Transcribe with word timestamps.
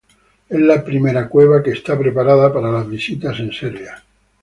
Es 0.49 0.59
la 0.59 0.83
primera 0.83 1.29
cueva 1.29 1.61
que 1.61 1.69
está 1.69 1.95
preparada 1.95 2.51
para 2.51 2.71
las 2.71 2.89
visitas 2.89 3.39
en 3.39 3.51
Serbia. 3.51 4.03